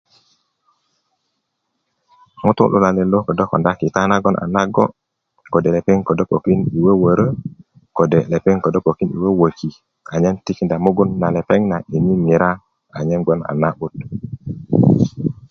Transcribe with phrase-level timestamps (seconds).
[2.45, 4.93] ŋutu luwalet lo ködö konda kita nagon a nago'
[5.51, 7.27] kode' lepeŋ kodo pokin yi wöwörö
[7.97, 9.69] kode' lepeŋ pokin yi wöwöki
[10.13, 10.35] anyen
[10.85, 12.49] mugun na lepeŋ na pokin yi ŋiŋira
[12.97, 13.93] anyen gboŋ a na'but